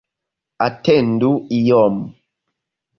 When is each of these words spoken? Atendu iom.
Atendu 0.67 1.31
iom. 1.59 1.97